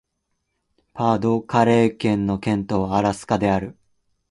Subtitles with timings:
[0.93, 3.77] パ＝ド＝カレー県の県都はアラスである